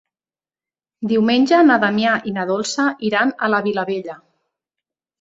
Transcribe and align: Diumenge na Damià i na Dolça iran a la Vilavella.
Diumenge 1.11 1.59
na 1.69 1.77
Damià 1.85 2.15
i 2.31 2.35
na 2.39 2.49
Dolça 2.55 2.89
iran 3.13 3.37
a 3.49 3.55
la 3.57 3.65
Vilavella. 3.71 4.21